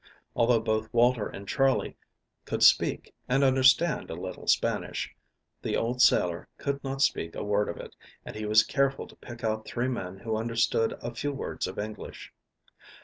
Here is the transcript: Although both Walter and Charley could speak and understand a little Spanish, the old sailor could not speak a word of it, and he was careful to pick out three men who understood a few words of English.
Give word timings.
Although 0.35 0.61
both 0.61 0.91
Walter 0.91 1.27
and 1.29 1.47
Charley 1.47 1.95
could 2.45 2.63
speak 2.63 3.13
and 3.29 3.43
understand 3.43 4.09
a 4.09 4.15
little 4.15 4.47
Spanish, 4.47 5.13
the 5.61 5.77
old 5.77 6.01
sailor 6.01 6.47
could 6.57 6.83
not 6.83 7.03
speak 7.03 7.35
a 7.35 7.43
word 7.43 7.69
of 7.69 7.77
it, 7.77 7.95
and 8.25 8.35
he 8.35 8.47
was 8.47 8.63
careful 8.63 9.05
to 9.05 9.15
pick 9.17 9.43
out 9.43 9.67
three 9.67 9.89
men 9.89 10.17
who 10.17 10.35
understood 10.37 10.93
a 11.01 11.13
few 11.13 11.31
words 11.31 11.67
of 11.67 11.77
English. 11.77 12.33